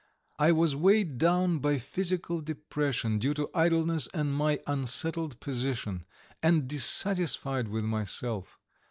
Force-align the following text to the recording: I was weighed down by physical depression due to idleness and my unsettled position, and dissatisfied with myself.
I 0.39 0.51
was 0.51 0.75
weighed 0.75 1.19
down 1.19 1.59
by 1.59 1.77
physical 1.77 2.41
depression 2.41 3.19
due 3.19 3.35
to 3.35 3.47
idleness 3.53 4.07
and 4.15 4.33
my 4.33 4.59
unsettled 4.65 5.39
position, 5.39 6.05
and 6.41 6.67
dissatisfied 6.67 7.67
with 7.67 7.83
myself. 7.85 8.57